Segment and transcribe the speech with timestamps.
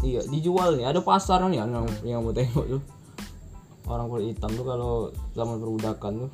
[0.00, 2.82] iya dijual nih ada pasar nih yang yang mau tengok tuh
[3.84, 4.92] orang kulit hitam tuh kalau
[5.36, 6.32] zaman perbudakan tuh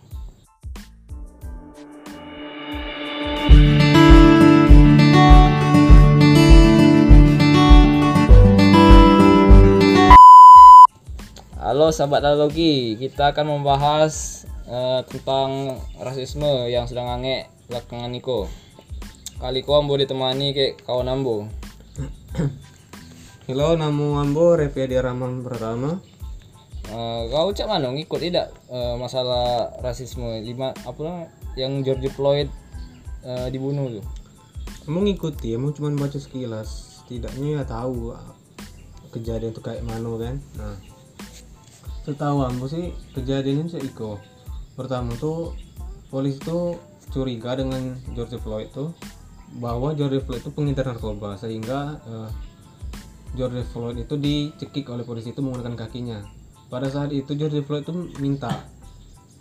[11.67, 18.47] Halo sahabat analogi, kita akan membahas eh, tentang rasisme yang sedang anget belakangan niko.
[19.43, 21.51] Kali ko ambo ditemani ke kawan ambo.
[23.47, 26.03] Halo, namo Ambo Revi Adi Rahman pertama.
[26.91, 32.51] Eh, kau cak mana ngikut tidak eh, masalah rasisme lima apa namanya yang George Floyd
[33.23, 34.07] eh, dibunuh tuh?
[34.83, 36.99] Kamu ngikuti, emang cuma baca sekilas.
[37.07, 38.35] Setidaknya ya tahu ah,
[39.15, 40.43] kejadian itu kayak mana kan.
[40.59, 40.75] Nah,
[42.03, 44.19] setahu Ambo sih kejadiannya sih Iko.
[44.75, 45.55] Pertama tuh
[46.11, 46.83] polisi tuh
[47.15, 48.91] curiga dengan George Floyd tuh
[49.63, 52.31] bahwa George Floyd itu pengedar narkoba sehingga eh,
[53.35, 56.23] George Floyd itu dicekik oleh polisi itu menggunakan kakinya.
[56.71, 58.71] Pada saat itu George Floyd itu minta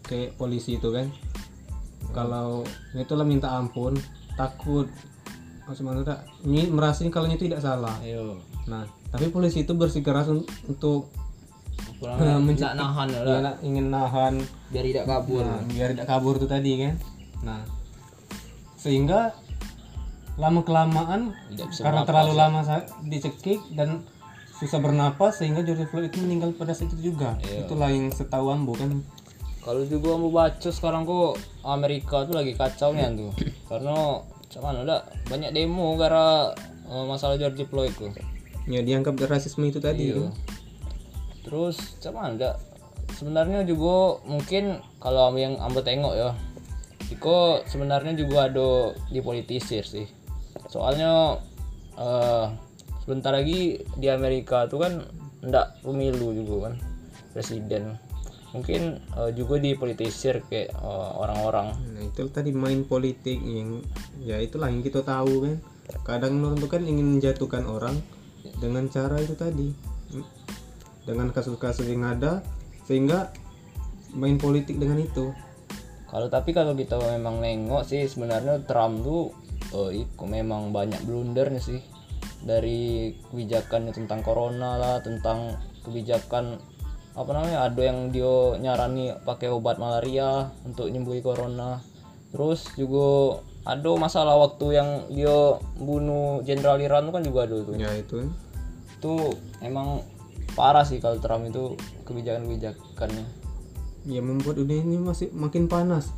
[0.05, 1.09] ke polisi itu kan
[2.14, 2.64] kalau
[2.95, 3.97] itulah minta ampun
[4.39, 4.88] takut.
[5.66, 6.05] Maksudnya?
[6.05, 7.97] Tak ini merasa kalau itu tidak salah.
[8.05, 8.38] Ayo,
[8.69, 11.09] nah tapi polisi itu bersikeras un- untuk.
[12.05, 14.38] Nak nahan ya lah, ingin nahan.
[14.70, 15.42] Biar tidak kabur.
[15.42, 16.95] nah, biar tidak kabur tuh tadi kan.
[17.42, 17.61] Nah
[18.86, 19.33] sehingga
[20.36, 21.31] lama kelamaan
[21.80, 22.59] karena bernapas, terlalu lama
[23.03, 24.03] dicekik dan
[24.55, 27.67] susah bernapas sehingga George Floyd itu meninggal pada saat itu juga Iya.
[27.67, 29.03] itulah yang setahu ambo kan
[29.59, 33.33] Kalau juga mau baca sekarang kok Amerika tuh lagi kacau nih tuh.
[33.66, 36.53] Karena cuman ada banyak demo gara
[36.86, 38.14] eh, masalah George Floyd tuh.
[38.66, 40.30] ya dianggap rasisme itu tadi Iya.
[40.30, 40.33] kan
[41.45, 42.58] Terus cuman ada
[43.14, 46.31] sebenarnya juga mungkin kalau yang ambo tengok ya.
[47.05, 48.70] Iko sebenarnya juga ada
[49.09, 50.05] dipolitisir sih.
[50.70, 51.39] Soalnya
[51.95, 52.45] eh
[53.06, 54.94] sebentar lagi di Amerika tuh kan
[55.45, 56.73] ndak pemilu juga kan
[57.32, 57.95] presiden.
[58.55, 61.76] Mungkin eh, juga dipolitisir kayak eh, orang-orang.
[61.95, 63.83] Nah itu tadi main politik yang
[64.23, 65.55] ya itulah yang kita tahu kan.
[66.02, 68.02] Kadang orang tuh kan ingin menjatuhkan orang
[68.58, 69.70] dengan cara itu tadi,
[71.05, 72.42] dengan kasus-kasus yang ada
[72.89, 73.30] sehingga
[74.17, 75.30] main politik dengan itu.
[76.10, 79.30] Kalau tapi kalau kita memang nengok sih sebenarnya Trump tuh
[79.75, 81.83] eh, iko memang banyak blundernya sih
[82.45, 86.61] dari kebijakannya tentang corona lah, tentang kebijakan
[87.15, 91.80] apa namanya ada yang dia nyarani pakai obat malaria untuk nyembuhi corona.
[92.35, 97.73] Terus juga ada masalah waktu yang dia bunuh Jenderal Iran kan juga ada tuh.
[97.80, 98.27] Ya itu.
[98.99, 100.03] Itu emang
[100.59, 103.25] parah sih kalau Trump itu kebijakan-kebijakannya.
[104.05, 106.11] Ya membuat dunia ini masih makin panas.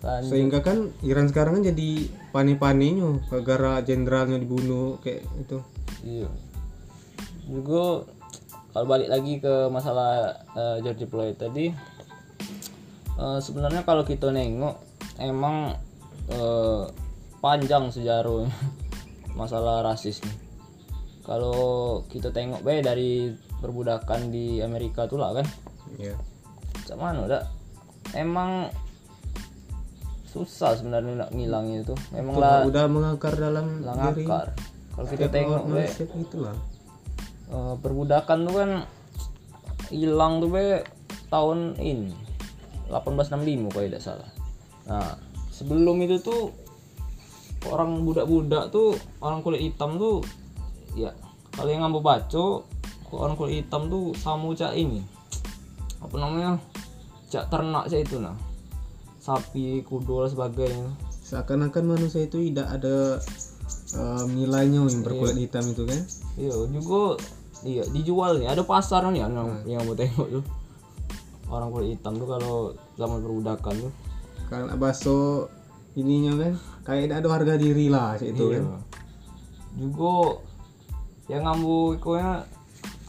[0.00, 0.32] Lanjut.
[0.32, 5.60] Sehingga kan Iran sekarang kan jadi pani-paninya gara jenderalnya dibunuh kayak itu.
[6.00, 6.28] Iya.
[7.44, 8.08] Juga
[8.72, 11.68] kalau balik lagi ke masalah eh, George Floyd tadi,
[13.20, 14.80] eh, sebenarnya kalau kita nengok
[15.20, 15.76] emang
[16.32, 16.82] eh,
[17.44, 18.48] panjang sejarah
[19.40, 20.36] masalah rasis nih.
[21.28, 21.60] Kalau
[22.08, 25.46] kita tengok be dari perbudakan di Amerika tuh lah kan,
[26.00, 26.16] Ya.
[26.88, 27.44] sama udah
[28.16, 28.72] emang
[30.30, 31.94] susah sebenarnya nak ngilangin itu.
[32.14, 34.22] Memang lah Udah mengakar dalam lah diri.
[34.22, 34.54] ngakar.
[34.94, 35.84] Kalau kita tengok be
[36.22, 36.54] itulah.
[37.50, 38.70] Eh, perbudakan tuh kan
[39.90, 40.86] hilang tuh be
[41.26, 42.14] tahun ini
[42.94, 44.30] 1865 kalau tidak salah.
[44.86, 45.18] Nah
[45.50, 46.54] sebelum itu tuh
[47.68, 50.24] orang budak-budak tuh orang kulit hitam tuh
[50.96, 51.12] ya
[51.52, 52.64] kalau yang ngambil baco
[53.12, 55.04] orang kulit hitam tuh samu cak ini
[56.00, 56.56] apa namanya
[57.28, 58.32] cak ternak cak itu nah
[59.20, 60.88] sapi kuda dan sebagainya.
[61.20, 63.20] Seakan-akan manusia itu tidak ada
[63.94, 66.00] eh, nilainya yang berkulit hitam itu kan.
[66.40, 67.20] Iya juga
[67.62, 68.48] iya dijual nih.
[68.48, 69.32] Ada pasar nih yang
[69.68, 70.44] yang mau tengok tuh.
[71.52, 72.56] Orang kulit hitam tuh kalau
[72.96, 73.92] zaman perbudakan tuh.
[74.48, 75.46] Karena bakso
[75.94, 76.52] ininya kan?
[76.82, 78.56] Kayak tidak ada harga diri lah itu iya.
[78.58, 78.64] kan?
[79.76, 80.42] Juga
[81.30, 82.42] yang ngambu ikonya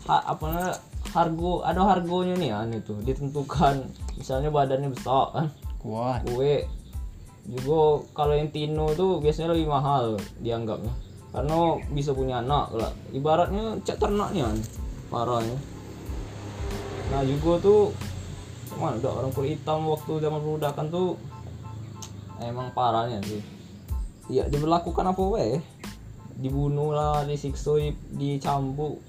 [0.05, 0.73] ha, apa namanya
[1.09, 3.87] harga ada harganya nih an itu ditentukan.
[4.19, 5.47] Misalnya badannya besar kan
[5.81, 6.63] kuat kue.
[7.41, 10.93] Juga kalau yang tino tuh biasanya lebih mahal dianggapnya.
[11.33, 12.91] Karena bisa punya anak lah.
[13.09, 14.53] Ibaratnya cek ternaknya
[15.09, 15.57] parahnya.
[17.11, 17.81] Nah juga tuh
[18.79, 21.09] mana ada orang kulit hitam waktu zaman perbudakan tuh
[22.39, 23.41] emang parahnya sih.
[24.31, 25.59] Ya diberlakukan apa weh
[26.39, 29.01] dibunuh lah disiksa di- dicambuk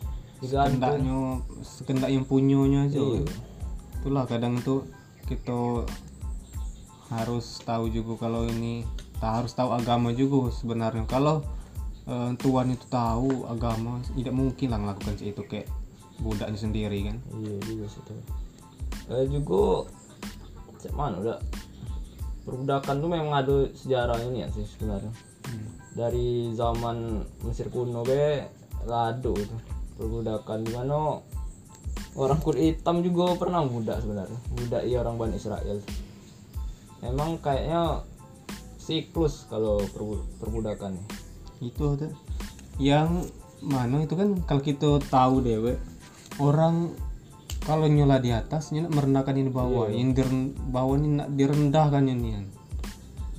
[0.43, 1.47] digantung.
[1.63, 3.23] Sekendak yang punyanya aja Iya.
[4.03, 4.83] itulah kadang tuh
[5.31, 5.87] kita
[7.13, 8.87] harus tahu juga kalau ini
[9.21, 11.05] tak harus tahu agama juga sebenarnya.
[11.07, 11.45] Kalau
[12.09, 15.69] eh, tuan itu tahu agama tidak mungkin lah melakukan itu kayak
[16.23, 17.17] budaknya sendiri kan?
[17.37, 18.43] Iya juga sih tuh
[19.11, 19.91] eh juga
[20.79, 21.39] cak mana udah
[22.47, 25.13] perbudakan tuh memang ada sejarahnya nih ya sih sebenarnya.
[25.93, 28.47] Dari zaman Mesir kuno be
[28.89, 29.61] lado tuh
[30.01, 30.65] perbudakan.
[30.65, 31.21] Di mana
[32.17, 34.39] orang kulit hitam juga pernah budak sebenarnya.
[34.59, 35.79] Budak iya orang Bani Israel
[37.03, 38.07] memang kayaknya
[38.79, 40.99] siklus kalau perbu- perbudakan
[41.63, 42.13] itu tuh
[42.79, 43.27] yang
[43.63, 45.79] mana itu kan kalau kita tahu dewe
[46.43, 46.91] orang
[47.63, 49.87] kalau nyola di atas nyola merendahkan ini bawah.
[49.87, 52.47] Yang diren, bawah ini nak direndahkan ini kan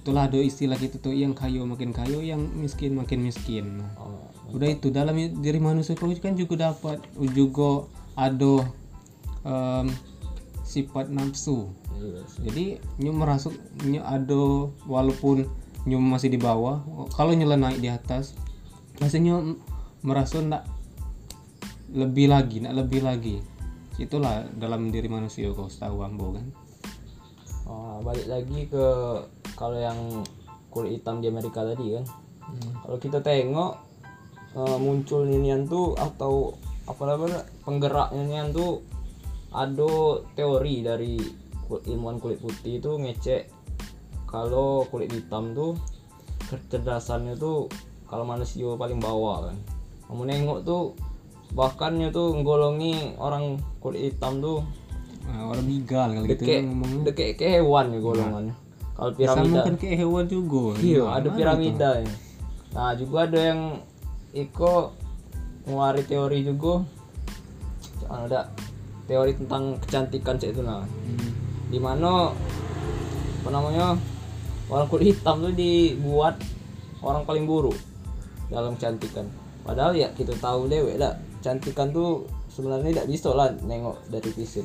[0.03, 3.79] itulah ada istilah gitu tuh yang kayu makin kayu yang miskin makin miskin.
[3.95, 6.99] Oh, udah itu dalam diri manusia kan juga dapat
[7.31, 7.87] juga
[8.19, 8.67] ada
[9.47, 9.87] em,
[10.67, 11.71] sifat nafsu.
[12.43, 13.53] Jadi nyu merasuk
[13.85, 15.47] nyu ada walaupun
[15.87, 16.83] nyu masih di bawah
[17.15, 18.35] kalau nyela naik di atas
[18.99, 19.39] rasanya
[20.03, 20.67] merasa nak
[21.93, 23.37] lebih lagi nak lebih lagi.
[24.01, 26.45] Itulah dalam diri manusia kau tahu ambo kan?
[27.69, 28.85] Oh, balik lagi ke
[29.53, 30.25] kalau yang
[30.73, 32.05] kulit hitam di Amerika tadi kan.
[32.81, 33.71] Kalau kita tengok
[34.57, 38.81] eh, muncul ninian tuh atau apa namanya penggeraknya ninian tuh
[39.53, 41.15] ada teori dari
[41.69, 43.49] ilmuwan kulit putih itu ngecek
[44.27, 45.77] kalau kulit hitam tuh
[46.49, 47.69] kecerdasannya tuh
[48.09, 49.57] kalau manusia paling bawah kan.
[50.09, 50.83] Kamu nengok tuh
[51.53, 54.61] bahkannya tuh nggolongi orang kulit hitam tuh
[55.23, 58.55] Nah, orang bigal kalau gitu Deke, ngomongnya deke ke hewan ya golongannya.
[58.93, 61.33] Kalau sama piramida, kan kayak hewan juga iya ada tuh?
[61.33, 62.11] piramida ya.
[62.75, 63.61] Nah juga ada yang
[64.33, 64.97] Iko
[65.69, 66.81] ngeluarin teori juga,
[68.09, 68.49] ada
[69.05, 70.81] teori tentang kecantikan cek itu nah.
[70.81, 71.32] Hmm.
[71.73, 72.29] Di mana
[73.41, 73.97] apa namanya?
[74.69, 76.37] Orang kulit hitam tuh dibuat
[77.01, 77.75] orang paling buruk
[78.53, 79.25] dalam kecantikan.
[79.65, 84.63] Padahal ya kita tahu dewek dah cantikan tuh sebenarnya tidak bisa lah nengok dari fisik.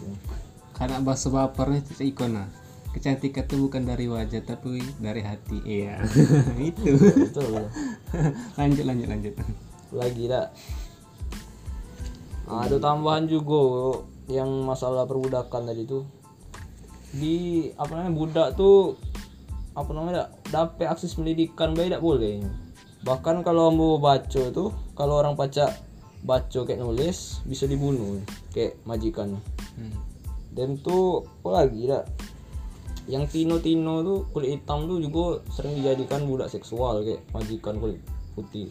[0.78, 2.46] karena bahasa bapernya itu ikon nah
[2.94, 5.58] kecantikan itu bukan dari wajah tapi dari hati.
[5.66, 5.99] Iya.
[6.70, 6.94] Itu.
[6.94, 7.66] Betul.
[8.58, 9.34] lanjut lanjut lanjut.
[9.90, 10.46] Lagi dah
[12.49, 13.61] ada tambahan juga
[14.31, 16.17] yang masalah perbudakan tadi tuh
[17.14, 19.00] di apa namanya budak tuh
[19.72, 22.43] apa namanya dapat akses pendidikan baik tidak boleh.
[23.06, 25.70] Bahkan kalau mau baca tuh kalau orang baca
[26.26, 28.19] baca kayak nulis bisa dibunuh
[28.50, 29.38] kayak majikan.
[29.78, 29.94] Hmm.
[30.58, 32.02] dan tuh apa lagi dah
[33.06, 38.02] yang tino tino tuh kulit hitam tuh juga sering dijadikan budak seksual kayak majikan kulit
[38.34, 38.66] putih.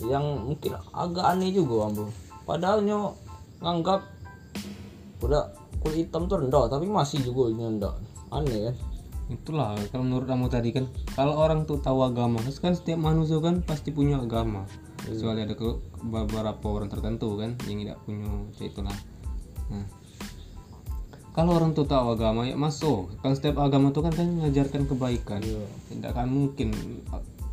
[0.00, 2.08] Yang mungkin agak aneh juga ambo.
[2.48, 3.14] Padahal nyo
[3.60, 4.00] nganggap
[5.20, 7.94] budak kulit hitam tuh rendah tapi masih juga ini rendah.
[8.30, 8.76] Aneh kan
[9.30, 10.84] itulah kalau menurut kamu tadi kan
[11.14, 14.68] kalau orang tuh tahu agama kan setiap manusia kan pasti punya agama.
[15.00, 15.66] Kecuali ada ke
[16.04, 18.28] beberapa orang tertentu kan yang tidak punya
[18.60, 18.96] ya itulah.
[19.72, 19.86] Nah.
[21.30, 23.16] Kalau orang tuh tahu agama ya masuk.
[23.22, 25.40] Kan setiap agama tuh kan kan mengajarkan kebaikan.
[25.88, 26.74] Tidak akan mungkin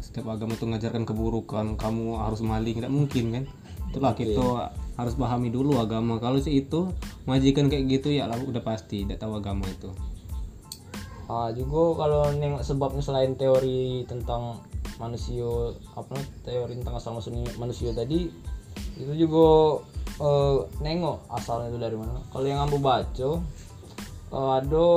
[0.01, 3.43] setiap agama tuh mengajarkan keburukan kamu harus maling tidak mungkin kan
[3.89, 6.17] itulah kita harus pahami dulu agama.
[6.17, 6.89] Kalau sih itu
[7.29, 9.89] majikan kayak gitu ya lah, udah pasti tidak tahu agama itu.
[11.27, 14.63] Ah juga kalau nengok sebabnya selain teori tentang
[14.97, 15.45] manusia
[15.93, 18.31] apa teori tentang asal manusia, manusia tadi
[18.97, 19.77] itu juga
[20.17, 22.17] eh, nengok asalnya itu dari mana.
[22.31, 23.29] Kalau yang ambu baca
[24.33, 24.87] eh, ada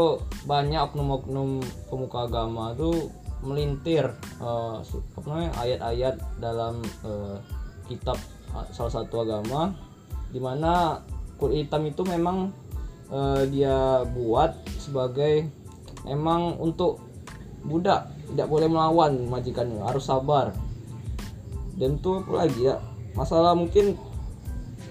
[0.47, 4.05] banyak oknum-oknum pemuka agama tuh melintir
[4.85, 7.37] su- apa namanya ayat-ayat dalam eh,
[7.91, 8.17] kitab
[8.71, 9.75] salah satu agama
[10.31, 11.03] di mana
[11.41, 12.51] kulit hitam itu memang
[13.11, 15.49] eh, dia buat sebagai
[16.07, 17.03] emang untuk
[17.65, 20.55] budak tidak boleh melawan majikannya harus sabar.
[21.75, 22.77] Dan tuh apa lagi ya?
[23.17, 23.99] Masalah mungkin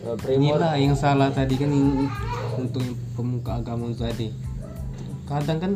[0.03, 2.09] eh, primor inilah yang salah tadi kan yang
[2.59, 2.83] untuk
[3.15, 4.33] pemuka agama tadi.
[5.23, 5.71] Kadang kan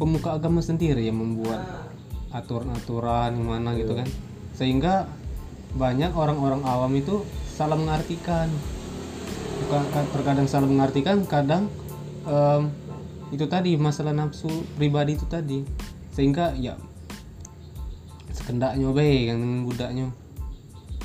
[0.00, 1.62] pemuka agama sendiri yang membuat
[2.32, 4.08] aturan-aturan gimana gitu kan.
[4.56, 5.06] Sehingga
[5.72, 8.48] banyak orang-orang awam itu salah mengartikan.
[10.12, 11.70] Terkadang salah mengartikan kadang
[12.28, 12.68] em,
[13.32, 15.64] itu tadi masalah nafsu pribadi itu tadi.
[16.12, 16.76] Sehingga ya
[18.36, 20.12] sekendaknya be yang budaknya.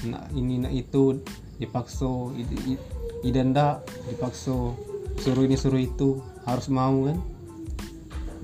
[0.04, 1.22] Nak ini nak itu
[1.58, 2.86] dipaksa id- id-
[3.24, 4.76] ida ndak dipaksa
[5.18, 7.18] suruh ini suruh itu harus mau kan?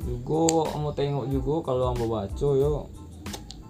[0.03, 2.87] Juga kamu tengok juga kalau kamu baca yo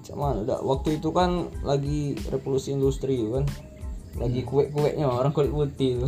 [0.03, 3.47] cuman udah waktu itu kan lagi revolusi industri kan.
[4.19, 6.05] Lagi kue-kuenya orang kulit putih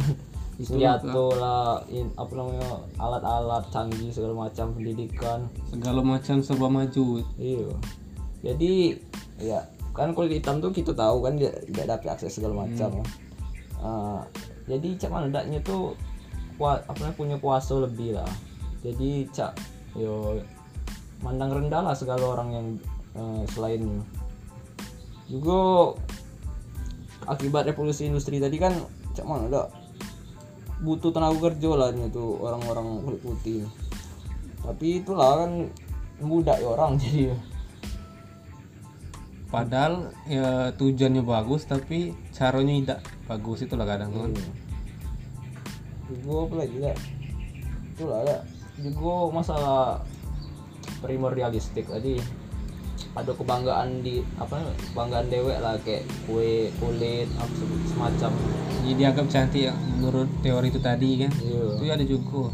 [0.55, 5.49] senjata lah in- apa namanya alat-alat canggih segala macam pendidikan.
[5.67, 7.25] Segala macam serba maju.
[7.35, 7.73] Iya.
[8.45, 8.95] Jadi
[9.41, 13.01] ya kan kulit hitam tuh kita tahu kan dia tidak dapat akses segala macam.
[13.01, 13.07] Kan.
[13.81, 14.21] Ah,
[14.69, 15.27] jadi cak mana?
[15.27, 15.97] Daknya tuh
[16.55, 18.29] kua, apa namanya, punya kuasa lebih lah.
[18.85, 19.57] Jadi cak
[19.97, 20.39] yo
[21.23, 22.67] mandang rendah lah segala orang yang
[23.15, 24.03] eh, selain
[25.25, 25.93] juga
[27.25, 28.75] akibat revolusi industri tadi kan
[29.17, 29.67] cak mana dak?
[30.83, 33.61] Butuh tenaga kerja lah tuh orang-orang kulit putih.
[34.61, 35.51] Tapi itulah kan
[36.21, 37.33] mudah ya orang jadi.
[39.49, 44.31] Padahal ya tujuannya bagus tapi caranya tidak bagus itulah kadang kan.
[46.11, 46.93] Juga apa lagi ya
[47.95, 48.43] itulah ya
[48.83, 50.03] juga masalah
[50.99, 52.19] primordialistik tadi
[53.15, 54.59] ada kebanggaan di apa
[54.91, 58.31] kebanggaan dewek lah kayak kue kulit apa sebut semacam.
[58.83, 61.31] Jadi dianggap cantik ya menurut teori itu tadi kan.
[61.39, 61.63] Iya.
[61.79, 62.51] Itu ada juga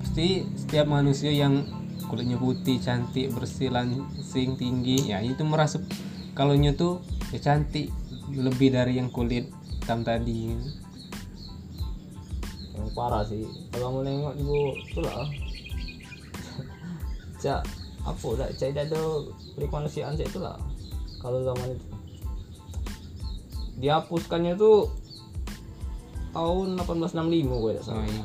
[0.00, 1.68] pasti setiap manusia yang
[2.08, 5.80] kulitnya putih cantik bersih langsing tinggi ya itu merasa
[6.36, 7.00] kalau tuh
[7.32, 7.92] ya cantik
[8.32, 10.56] lebih dari yang kulit hitam tadi.
[12.72, 13.44] Yang parah sih.
[13.68, 15.28] Kalau mau nengok juga itulah.
[17.44, 19.00] Cak apa cak tidak ada
[19.58, 20.58] kemanusiaan cak itulah
[21.22, 21.86] kalau zaman itu.
[23.78, 24.90] Dihapuskannya tuh
[26.34, 28.04] tahun 1865 gue salah.
[28.08, 28.24] Iya.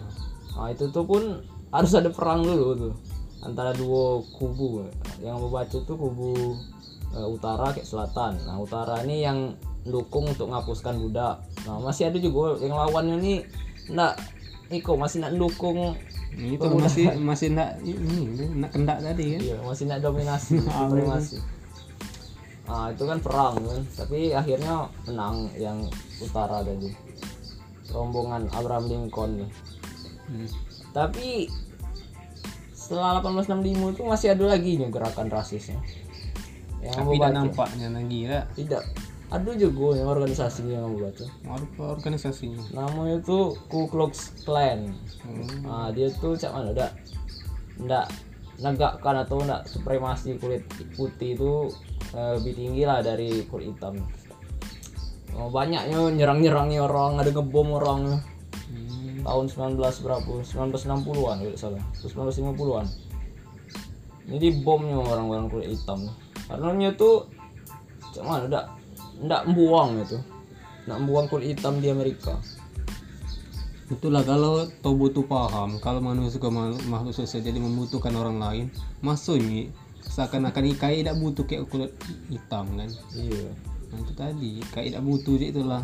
[0.58, 2.94] nah itu tuh pun harus ada perang dulu tuh
[3.46, 4.90] antara dua kubu.
[5.22, 6.58] Yang membaca tuh kubu
[7.14, 8.42] eh, utara kayak selatan.
[8.50, 9.54] Nah utara ini yang
[9.86, 11.46] dukung untuk menghapuskan budak.
[11.70, 13.38] Nah masih ada juga yang lawannya nih
[13.94, 14.18] ndak
[14.68, 15.96] Iko masih nak dukung
[16.38, 19.42] itu masih masih nak ini nak kendak tadi kan?
[19.42, 21.38] Iya masih nak dominasi supremasi.
[22.68, 23.82] nah itu kan perang kan?
[23.96, 25.88] Tapi akhirnya menang yang
[26.22, 26.94] utara tadi.
[27.90, 29.52] Rombongan Abraham Lincoln nih.
[30.28, 30.44] Hmm.
[30.92, 31.48] tapi
[32.76, 35.80] setelah 1865 itu masih ada lagi nih gerakan rasisnya.
[36.84, 38.84] Yang tapi tidak nampaknya lagi ya tidak
[39.28, 42.62] ada juga yang organisasinya yang kamu baca apa organisasinya?
[42.72, 44.96] Namanya itu Ku Klux Klan.
[45.28, 45.68] Hmm.
[45.68, 46.90] nah dia tuh cak mana udah
[47.84, 48.08] ndak
[48.58, 50.64] negakkan atau ndak supremasi kulit
[50.96, 51.70] putih itu
[52.16, 54.00] eh, lebih tinggi lah dari kulit hitam.
[55.38, 58.02] Oh, banyaknya nyerang-nyerangnya orang ada ngebom orang.
[58.68, 59.24] Hmm.
[59.28, 60.32] tahun 19 berapa?
[60.44, 61.84] 1960-an kalau tidak salah.
[62.00, 63.08] 1950-an
[64.28, 66.12] jadi bomnya orang-orang kulit hitam.
[66.52, 67.32] Karena tuh
[68.12, 68.66] cak mana ndak
[69.22, 70.20] ndak buang itu.
[70.88, 72.38] Ndak buang kulit hitam di Amerika.
[73.88, 78.66] Itulah kalau tau butuh paham kalau manusia ma- makhluk sosial jadi membutuhkan orang lain
[79.40, 79.72] ini
[80.04, 81.92] seakan-akan ikai tidak butuh kayak kulit
[82.28, 82.92] hitam kan?
[83.16, 83.48] Iya.
[83.88, 85.84] Nah itu tadi kayak tidak butuh je itulah.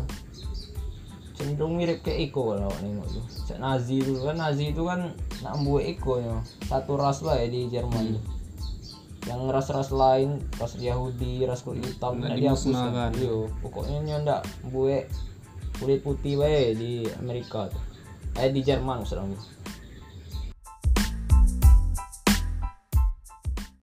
[1.34, 5.10] Cenderung mirip kayak Eko kalau awak nengok tuh Cak Nazi itu kan Nazi itu kan
[5.42, 6.38] nak buat Eko nya
[6.70, 8.14] satu ras lah ya di Jerman
[9.24, 13.10] yang ras-ras lain ras Yahudi ras kulit hitam Nggak dimusnahkan.
[13.16, 15.08] iya pokoknya nya ndak buat
[15.80, 17.80] kulit putih bae di Amerika tuh.
[18.36, 19.34] Eh di Jerman maksud aku